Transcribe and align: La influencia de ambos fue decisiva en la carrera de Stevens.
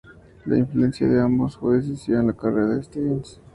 La 0.47 0.57
influencia 0.57 1.07
de 1.07 1.21
ambos 1.21 1.57
fue 1.57 1.75
decisiva 1.75 2.21
en 2.21 2.25
la 2.25 2.33
carrera 2.33 2.75
de 2.75 2.81
Stevens. 2.81 3.39